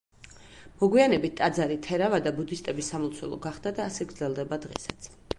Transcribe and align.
მოგვიანებით 0.83 1.33
ტაძარი 1.41 1.75
თერავადა 1.87 2.33
ბუდისტების 2.39 2.89
სამლოცველო 2.93 3.39
გახდა 3.43 3.73
და 3.81 3.85
ასე 3.91 4.09
გრძელდება 4.13 4.59
დღესაც. 4.65 5.07